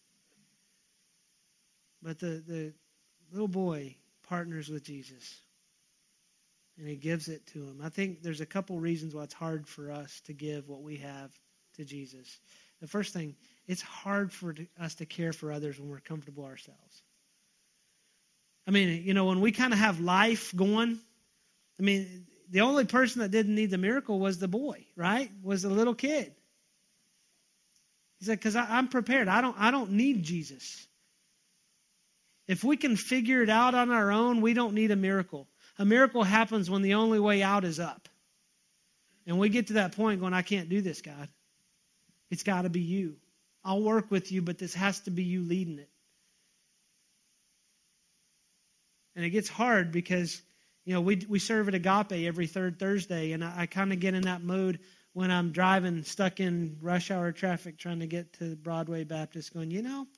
[2.02, 2.72] But the, the
[3.32, 3.96] little boy
[4.28, 5.40] partners with Jesus
[6.80, 7.80] and he gives it to him.
[7.84, 10.96] I think there's a couple reasons why it's hard for us to give what we
[10.96, 11.30] have
[11.76, 12.40] to Jesus.
[12.80, 13.36] The first thing,
[13.66, 17.02] it's hard for us to care for others when we're comfortable ourselves.
[18.66, 20.98] I mean, you know, when we kind of have life going,
[21.78, 25.30] I mean, the only person that didn't need the miracle was the boy, right?
[25.42, 26.32] Was the little kid.
[28.18, 29.28] He said, "Because I'm prepared.
[29.28, 29.56] I don't.
[29.58, 30.86] I don't need Jesus.
[32.50, 35.46] If we can figure it out on our own, we don't need a miracle.
[35.78, 38.08] A miracle happens when the only way out is up.
[39.24, 41.28] And we get to that point going, I can't do this, God.
[42.28, 43.14] It's got to be you.
[43.64, 45.90] I'll work with you, but this has to be you leading it.
[49.14, 50.42] And it gets hard because,
[50.84, 54.00] you know, we, we serve at Agape every third Thursday, and I, I kind of
[54.00, 54.80] get in that mode
[55.12, 59.70] when I'm driving, stuck in rush hour traffic, trying to get to Broadway Baptist, going,
[59.70, 60.08] you know,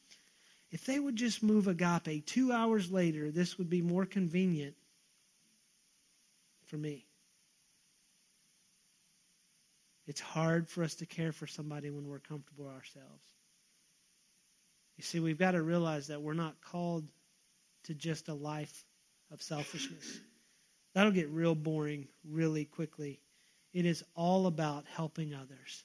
[0.72, 4.74] if they would just move agape two hours later, this would be more convenient
[6.64, 7.04] for me.
[10.06, 13.22] It's hard for us to care for somebody when we're comfortable ourselves.
[14.96, 17.06] You see, we've got to realize that we're not called
[17.84, 18.84] to just a life
[19.30, 20.20] of selfishness.
[20.94, 23.20] That'll get real boring really quickly.
[23.74, 25.84] It is all about helping others.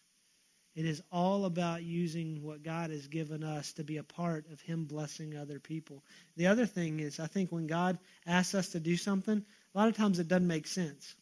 [0.77, 4.61] It is all about using what God has given us to be a part of
[4.61, 6.03] Him blessing other people.
[6.35, 9.87] The other thing is, I think when God asks us to do something, a lot
[9.87, 11.15] of times it doesn't make sense.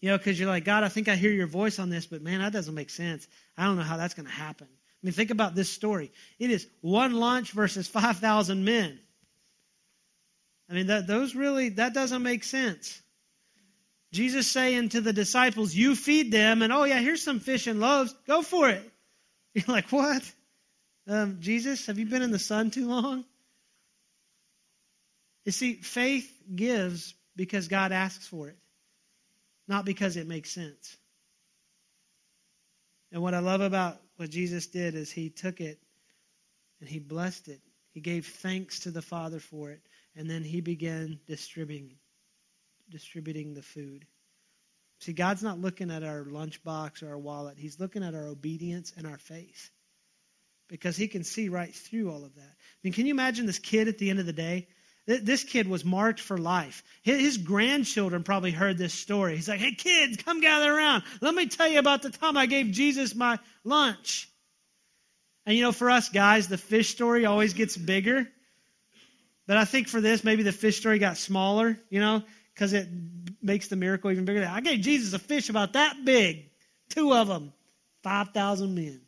[0.00, 2.22] You know, because you're like, God, I think I hear your voice on this, but
[2.22, 3.26] man, that doesn't make sense.
[3.56, 4.68] I don't know how that's going to happen.
[4.70, 6.12] I mean, think about this story.
[6.38, 9.00] It is one lunch versus 5,000 men.
[10.70, 13.02] I mean, that, those really, that doesn't make sense.
[14.12, 17.80] Jesus saying to the disciples, You feed them, and oh, yeah, here's some fish and
[17.80, 18.14] loaves.
[18.26, 18.90] Go for it.
[19.54, 20.22] You're like, What?
[21.06, 23.24] Um, Jesus, have you been in the sun too long?
[25.44, 28.58] You see, faith gives because God asks for it
[29.68, 30.96] not because it makes sense.
[33.12, 35.78] And what I love about what Jesus did is he took it
[36.80, 37.60] and he blessed it.
[37.92, 39.80] He gave thanks to the Father for it,
[40.14, 41.96] and then he began distributing
[42.90, 44.06] distributing the food.
[45.00, 47.56] See, God's not looking at our lunchbox or our wallet.
[47.58, 49.70] He's looking at our obedience and our faith.
[50.68, 52.42] Because he can see right through all of that.
[52.42, 54.68] I mean, can you imagine this kid at the end of the day
[55.08, 56.84] this kid was marked for life.
[57.02, 59.36] His grandchildren probably heard this story.
[59.36, 61.02] He's like, hey, kids, come gather around.
[61.22, 64.30] Let me tell you about the time I gave Jesus my lunch.
[65.46, 68.28] And you know, for us guys, the fish story always gets bigger.
[69.46, 72.22] But I think for this, maybe the fish story got smaller, you know,
[72.58, 72.88] because it
[73.40, 74.44] makes the miracle even bigger.
[74.44, 76.50] I gave Jesus a fish about that big,
[76.88, 77.52] two of them,
[78.02, 79.00] 5,000 men.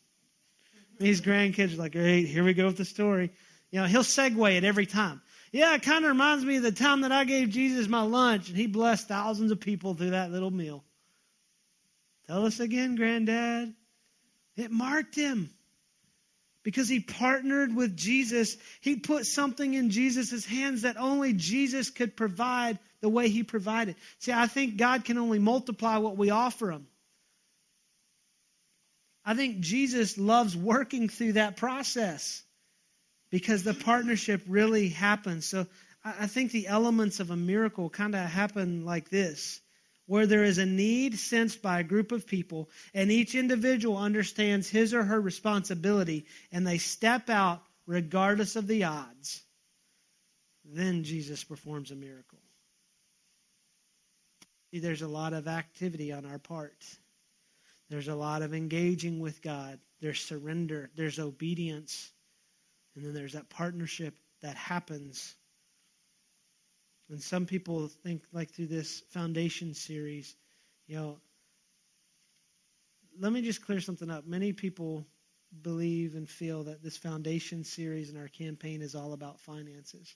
[1.01, 3.33] These grandkids are like, great, here we go with the story.
[3.73, 5.21] You know, he'll segue it every time.
[5.51, 8.49] Yeah, it kind of reminds me of the time that I gave Jesus my lunch
[8.49, 10.85] and he blessed thousands of people through that little meal.
[12.29, 13.75] Tell us again, Granddad.
[14.57, 15.51] It marked him
[16.63, 18.57] because he partnered with Jesus.
[18.81, 23.97] He put something in Jesus' hands that only Jesus could provide the way he provided.
[24.19, 26.87] See, I think God can only multiply what we offer him.
[29.25, 32.43] I think Jesus loves working through that process
[33.31, 35.47] because the partnership really happens.
[35.47, 35.67] So
[36.05, 39.61] I think the elements of a miracle kind of happen like this
[40.07, 44.69] where there is a need sensed by a group of people, and each individual understands
[44.69, 49.41] his or her responsibility, and they step out regardless of the odds.
[50.65, 52.41] Then Jesus performs a miracle.
[54.73, 56.85] There's a lot of activity on our part.
[57.89, 59.81] There's a lot of engaging with God.
[60.01, 60.91] There's surrender.
[60.95, 62.13] There's obedience.
[62.95, 65.35] And then there's that partnership that happens.
[67.09, 70.37] And some people think, like through this foundation series,
[70.87, 71.19] you know,
[73.19, 74.27] let me just clear something up.
[74.27, 75.05] Many people
[75.63, 80.15] believe and feel that this foundation series and our campaign is all about finances.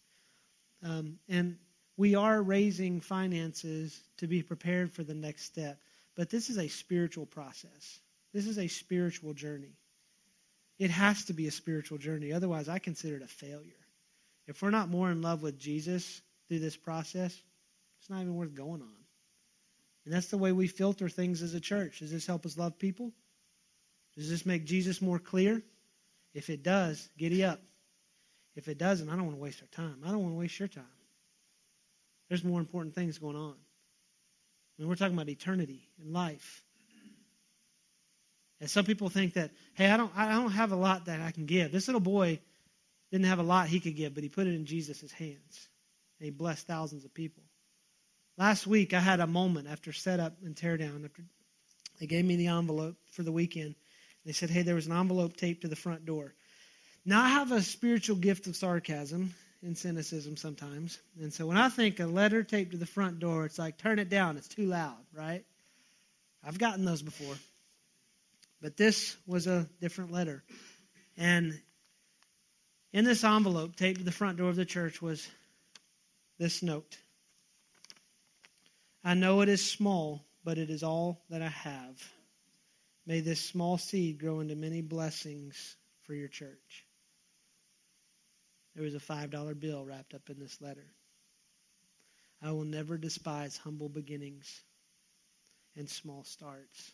[0.83, 1.57] Um, and
[1.97, 5.79] we are raising finances to be prepared for the next step.
[6.17, 8.01] But this is a spiritual process,
[8.33, 9.77] this is a spiritual journey.
[10.77, 12.33] It has to be a spiritual journey.
[12.33, 13.73] Otherwise, I consider it a failure.
[14.49, 17.41] If we're not more in love with Jesus through this process,
[18.01, 19.05] it's not even worth going on.
[20.05, 22.01] And that's the way we filter things as a church.
[22.01, 23.13] Does this help us love people?
[24.17, 25.63] Does this make Jesus more clear?
[26.35, 27.61] If it does, giddy up.
[28.57, 29.99] If it doesn't, I don't want to waste our time.
[30.05, 30.85] I don't want to waste your time.
[32.35, 33.55] There's more important things going on.
[33.55, 36.65] I mean, we're talking about eternity and life.
[38.61, 41.31] And some people think that, hey, I don't, I don't have a lot that I
[41.31, 41.71] can give.
[41.71, 42.41] This little boy
[43.13, 45.69] didn't have a lot he could give, but he put it in Jesus' hands.
[46.19, 47.45] And he blessed thousands of people.
[48.37, 51.05] Last week, I had a moment after setup and teardown.
[51.05, 51.23] After
[52.01, 53.77] they gave me the envelope for the weekend.
[54.27, 56.35] They said, hey, there was an envelope taped to the front door.
[57.05, 60.99] Now, I have a spiritual gift of sarcasm and cynicism sometimes.
[61.21, 63.99] And so when I think a letter taped to the front door, it's like, turn
[63.99, 65.45] it down, it's too loud, right?
[66.45, 67.35] I've gotten those before.
[68.61, 70.43] But this was a different letter.
[71.17, 71.61] And
[72.93, 75.27] in this envelope taped to the front door of the church was
[76.39, 76.97] this note
[79.07, 82.03] I know it is small, but it is all that I have.
[83.07, 86.84] May this small seed grow into many blessings for your church.
[88.75, 90.87] There was a $5 bill wrapped up in this letter.
[92.43, 94.63] I will never despise humble beginnings
[95.77, 96.93] and small starts.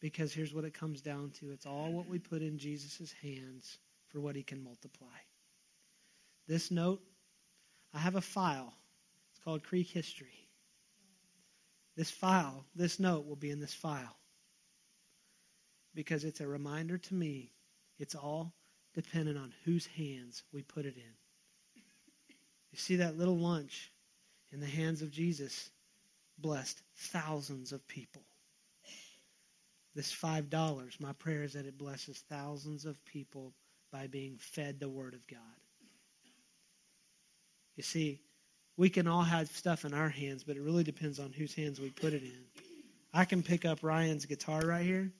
[0.00, 3.78] Because here's what it comes down to it's all what we put in Jesus' hands
[4.08, 5.06] for what he can multiply.
[6.48, 7.02] This note,
[7.94, 8.72] I have a file.
[9.30, 10.48] It's called Creek History.
[11.96, 14.16] This file, this note will be in this file
[15.94, 17.52] because it's a reminder to me
[17.98, 18.54] it's all
[18.94, 21.82] dependent on whose hands we put it in.
[22.72, 23.90] You see that little lunch
[24.52, 25.70] in the hands of Jesus
[26.38, 28.22] blessed thousands of people.
[29.94, 33.52] This $5, my prayer is that it blesses thousands of people
[33.92, 35.40] by being fed the Word of God.
[37.76, 38.20] You see,
[38.76, 41.80] we can all have stuff in our hands, but it really depends on whose hands
[41.80, 42.44] we put it in.
[43.12, 45.10] I can pick up Ryan's guitar right here,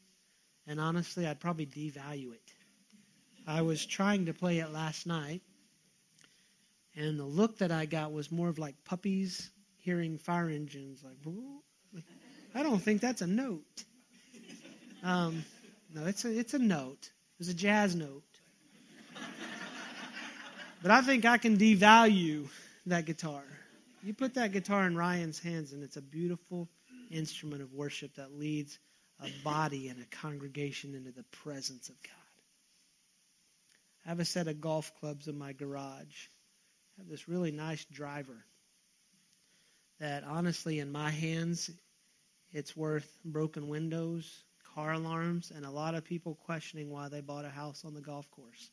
[0.67, 2.53] and honestly, I'd probably devalue it.
[3.51, 5.43] I was trying to play it last night,
[6.95, 11.03] and the look that I got was more of like puppies hearing fire engines.
[11.03, 11.17] Like,
[12.55, 13.85] I don't think that's a note.
[15.03, 15.45] Um,
[15.93, 17.03] no, it's a it's a note.
[17.03, 18.23] It was a jazz note.
[20.83, 22.49] But I think I can devalue
[22.87, 23.43] that guitar.
[24.05, 26.69] You put that guitar in Ryan's hands, and it's a beautiful
[27.11, 28.79] instrument of worship that leads
[29.21, 32.30] a body and a congregation into the presence of God.
[34.05, 36.29] I have a set of golf clubs in my garage.
[36.97, 38.45] I have this really nice driver
[39.99, 41.71] that, honestly, in my hands,
[42.53, 47.45] it's worth broken windows, car alarms, and a lot of people questioning why they bought
[47.45, 48.71] a house on the golf course.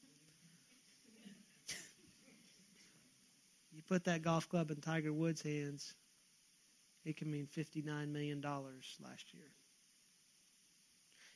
[3.72, 5.94] you put that golf club in Tiger Woods' hands,
[7.04, 9.52] it can mean $59 million last year.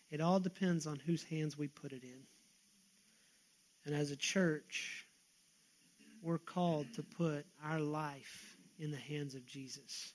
[0.10, 2.23] It all depends on whose hands we put it in.
[3.85, 5.07] And as a church,
[6.21, 10.13] we're called to put our life in the hands of Jesus.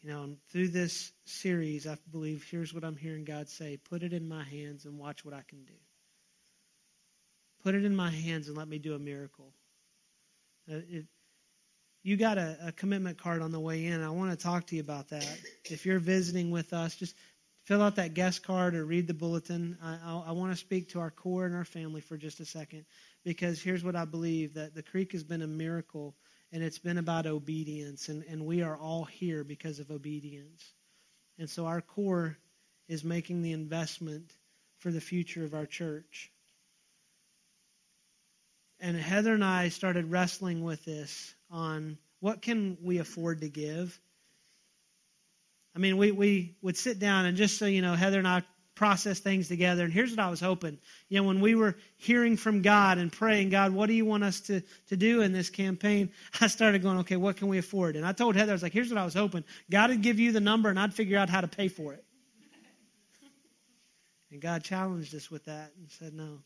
[0.00, 4.12] You know, through this series, I believe here's what I'm hearing God say put it
[4.12, 5.74] in my hands and watch what I can do.
[7.62, 9.52] Put it in my hands and let me do a miracle.
[10.70, 11.06] Uh, it,
[12.02, 14.02] you got a, a commitment card on the way in.
[14.02, 15.38] I want to talk to you about that.
[15.64, 17.14] If you're visiting with us, just
[17.64, 19.78] fill out that guest card or read the bulletin.
[19.82, 22.84] I, I, want to speak to our core and our family for just a second
[23.24, 26.16] because here's what I believe that the creek has been a miracle
[26.52, 30.74] and it's been about obedience, and, and we are all here because of obedience.
[31.38, 32.36] And so our core
[32.88, 34.30] is making the investment
[34.80, 36.30] for the future of our church.
[38.80, 43.98] And Heather and I started wrestling with this on what can we afford to give.
[45.74, 48.42] I mean, we, we would sit down and just so you know, Heather and I
[48.74, 49.84] process things together.
[49.84, 50.78] And here's what I was hoping.
[51.08, 54.24] You know, when we were hearing from God and praying, God, what do you want
[54.24, 56.10] us to, to do in this campaign?
[56.40, 57.96] I started going, okay, what can we afford?
[57.96, 59.44] And I told Heather, I was like, here's what I was hoping.
[59.70, 62.04] God would give you the number and I'd figure out how to pay for it.
[64.30, 66.38] And God challenged us with that and said, no.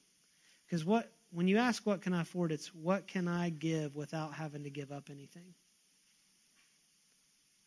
[0.66, 4.32] Because what when you ask what can I afford, it's what can I give without
[4.34, 5.54] having to give up anything.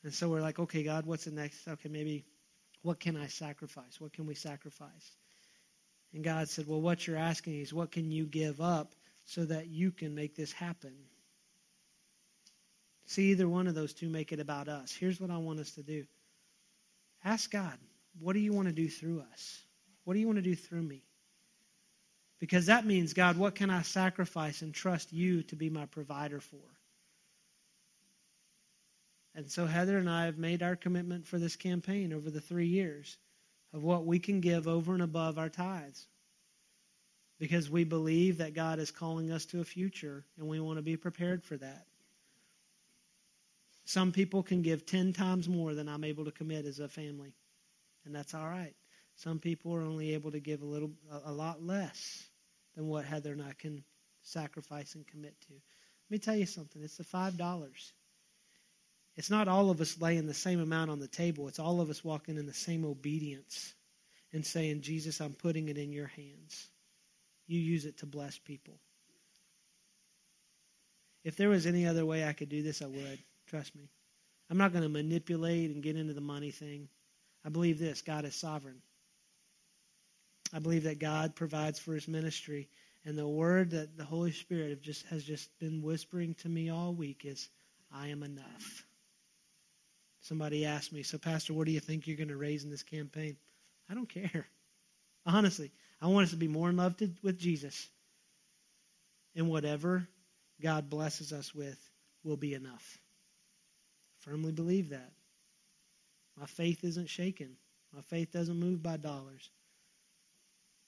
[0.03, 1.67] And so we're like, okay, God, what's the next?
[1.67, 2.25] Okay, maybe
[2.81, 3.99] what can I sacrifice?
[3.99, 5.17] What can we sacrifice?
[6.13, 8.93] And God said, Well, what you're asking is, what can you give up
[9.25, 10.93] so that you can make this happen?
[13.05, 14.93] See, either one of those two make it about us.
[14.93, 16.05] Here's what I want us to do
[17.23, 17.77] ask God,
[18.19, 19.62] what do you want to do through us?
[20.05, 21.03] What do you want to do through me?
[22.39, 26.39] Because that means, God, what can I sacrifice and trust you to be my provider
[26.39, 26.78] for?
[29.39, 32.67] And so Heather and I have made our commitment for this campaign over the three
[32.67, 33.17] years
[33.73, 36.08] of what we can give over and above our tithes.
[37.39, 40.82] Because we believe that God is calling us to a future and we want to
[40.82, 41.86] be prepared for that.
[43.86, 47.34] Some people can give 10 times more than I'm able to commit as a family.
[48.04, 48.75] And that's all right.
[49.15, 50.91] Some people are only able to give a little
[51.23, 52.28] a, lot less
[52.75, 53.86] than what Heather and I can
[54.21, 55.54] sacrifice and commit to.
[55.54, 56.84] Let me tell you something.
[56.84, 57.93] It's the five dollars
[59.19, 61.49] it's not all of us laying the same amount on the table.
[61.49, 63.73] It's all of us walking in the same obedience
[64.32, 66.69] and saying, Jesus, I'm putting it in your hands.
[67.45, 68.75] You use it to bless people.
[71.26, 73.20] If there was any other way I could do this, I would.
[73.47, 73.89] Trust me.
[74.49, 76.88] I'm not going to manipulate and get into the money thing.
[77.43, 78.82] I believe this God is sovereign.
[80.53, 82.70] I believe that God provides for his ministry.
[83.03, 86.93] And the word that the Holy Spirit just, has just been whispering to me all
[86.93, 87.49] week is,
[87.93, 88.86] I am enough.
[90.30, 92.84] Somebody asked me, So, Pastor, what do you think you're going to raise in this
[92.84, 93.36] campaign?
[93.89, 94.45] I don't care.
[95.25, 97.89] Honestly, I want us to be more in love to, with Jesus.
[99.36, 100.07] And whatever
[100.61, 101.80] God blesses us with
[102.23, 102.99] will be enough.
[104.13, 105.11] I firmly believe that.
[106.38, 107.57] My faith isn't shaken,
[107.91, 109.49] my faith doesn't move by dollars.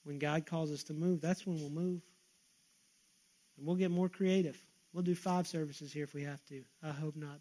[0.03, 2.01] When God calls us to move, that's when we'll move.
[3.57, 4.63] And we'll get more creative.
[4.93, 6.61] We'll do five services here if we have to.
[6.83, 7.39] I hope not.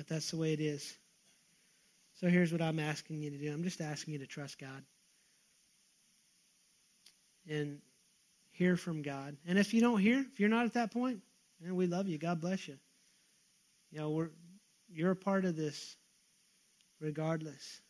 [0.00, 0.96] But that's the way it is.
[2.20, 4.82] So here's what I'm asking you to do I'm just asking you to trust God
[7.46, 7.82] and
[8.52, 9.36] hear from God.
[9.46, 11.20] And if you don't hear, if you're not at that point,
[11.62, 12.16] and we love you.
[12.16, 12.78] God bless you.
[13.90, 14.30] You know, we're
[14.90, 15.96] you're a part of this
[16.98, 17.82] regardless.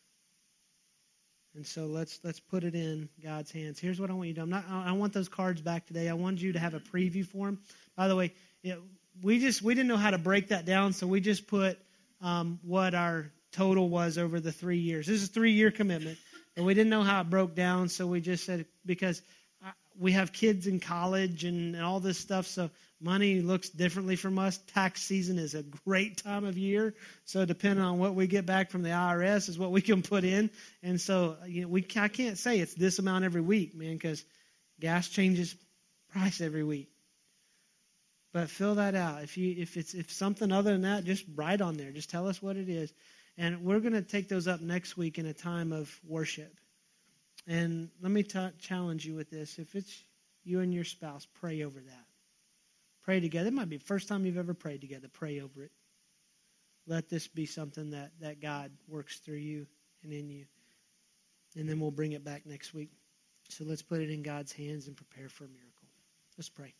[1.55, 3.79] And so let's let's put it in God's hands.
[3.79, 4.43] Here's what I want you to do.
[4.43, 4.65] I'm not.
[4.69, 6.09] I want those cards back today.
[6.09, 7.59] I want you to have a preview for them.
[7.95, 8.33] By the way,
[8.63, 8.81] you know,
[9.23, 11.79] we just we didn't know how to break that down, so we just put
[12.21, 15.07] um, what our total was over the three years.
[15.07, 16.17] This is a three year commitment,
[16.55, 19.21] and we didn't know how it broke down, so we just said because
[19.99, 22.69] we have kids in college and, and all this stuff, so
[22.99, 24.57] money looks differently from us.
[24.73, 26.93] Tax season is a great time of year,
[27.25, 30.23] so depending on what we get back from the IRS is what we can put
[30.23, 30.49] in.
[30.83, 34.23] And so you know, we I can't say it's this amount every week, man, because
[34.79, 35.55] gas changes
[36.11, 36.90] price every week.
[38.33, 39.23] But fill that out.
[39.23, 41.91] If you if it's if something other than that, just write on there.
[41.91, 42.93] Just tell us what it is.
[43.37, 46.53] And we're going to take those up next week in a time of worship.
[47.47, 49.57] And let me t- challenge you with this.
[49.57, 50.03] If it's
[50.43, 52.05] you and your spouse, pray over that.
[53.03, 53.47] Pray together.
[53.47, 55.07] It might be the first time you've ever prayed together.
[55.11, 55.71] Pray over it.
[56.87, 59.65] Let this be something that, that God works through you
[60.03, 60.45] and in you.
[61.55, 62.91] And then we'll bring it back next week.
[63.49, 65.87] So let's put it in God's hands and prepare for a miracle.
[66.37, 66.73] Let's pray.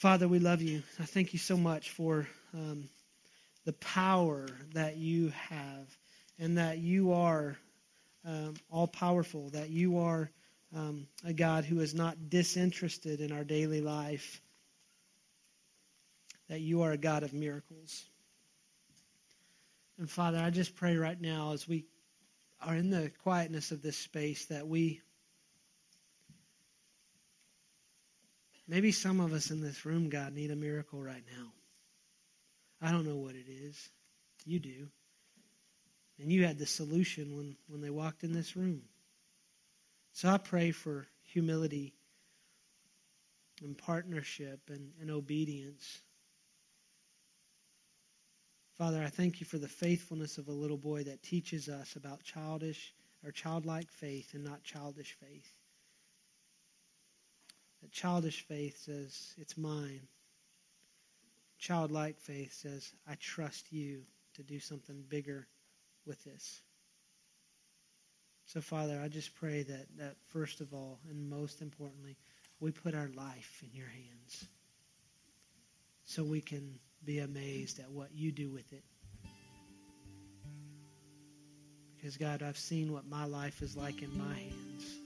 [0.00, 0.82] Father, we love you.
[0.98, 2.88] I thank you so much for um,
[3.66, 5.94] the power that you have
[6.38, 7.58] and that you are
[8.24, 10.30] um, all powerful, that you are
[10.74, 14.40] um, a God who is not disinterested in our daily life,
[16.48, 18.02] that you are a God of miracles.
[19.98, 21.84] And Father, I just pray right now as we
[22.62, 25.02] are in the quietness of this space that we,
[28.70, 31.48] maybe some of us in this room, God, need a miracle right now.
[32.80, 33.90] I don't know what it is.
[34.46, 34.88] You do.
[36.20, 38.82] And you had the solution when, when they walked in this room.
[40.12, 41.94] So I pray for humility
[43.60, 46.00] and partnership and, and obedience.
[48.78, 52.22] Father, I thank you for the faithfulness of a little boy that teaches us about
[52.22, 52.94] childish
[53.24, 55.59] or childlike faith and not childish faith.
[57.82, 60.08] That childish faith says, It's mine.
[61.58, 64.02] Childlike faith says, I trust you
[64.34, 65.46] to do something bigger
[66.06, 66.62] with this.
[68.46, 72.16] So, Father, I just pray that, that first of all, and most importantly,
[72.58, 74.46] we put our life in your hands
[76.04, 78.82] so we can be amazed at what you do with it.
[81.96, 84.98] Because, God, I've seen what my life is like in my hands.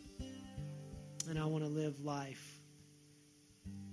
[1.28, 2.53] And I want to live life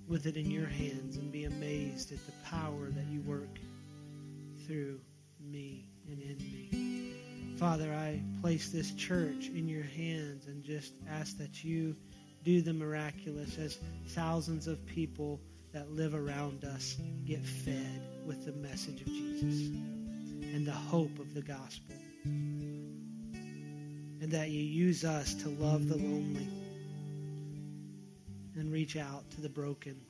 [0.08, 3.58] with it in your hands and be amazed at the power that you work
[4.66, 5.00] through
[5.40, 7.56] me and in me.
[7.58, 11.94] Father, I place this church in your hands and just ask that you
[12.44, 13.78] do the miraculous as
[14.08, 15.40] thousands of people
[15.72, 19.70] that live around us get fed with the message of Jesus
[20.52, 21.94] and the hope of the gospel.
[22.24, 26.48] And that you use us to love the lonely
[28.56, 30.00] and reach out to the broken.